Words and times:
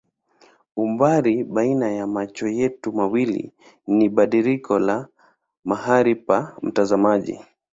Umbali 0.83 1.43
baina 1.53 1.91
ya 1.91 2.07
macho 2.07 2.47
yetu 2.47 2.93
mawili 2.93 3.51
ni 3.87 4.09
badiliko 4.09 4.79
la 4.79 5.07
mahali 5.63 6.15
pa 6.15 6.53
mtazamaji. 6.61 7.39